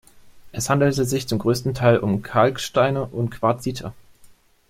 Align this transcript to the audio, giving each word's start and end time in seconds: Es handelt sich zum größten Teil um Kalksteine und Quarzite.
Es 0.51 0.67
handelt 0.71 0.95
sich 0.95 1.27
zum 1.27 1.37
größten 1.37 1.75
Teil 1.75 1.99
um 1.99 2.23
Kalksteine 2.23 3.05
und 3.05 3.29
Quarzite. 3.29 3.93